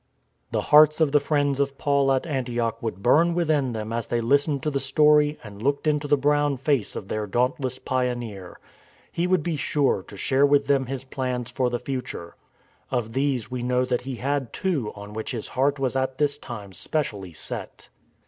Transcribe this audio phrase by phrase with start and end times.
[0.49, 4.07] ^ The hearts of the friends of Paul at Antioch would burn within them as
[4.07, 8.59] they listened to the story and looked into the brown face of their dauntless pioneer.
[9.11, 12.35] He would be sure to share with them his plans for the future.
[12.89, 16.39] Of these we know that he had two on which his heart was at this
[16.39, 17.89] time specially set.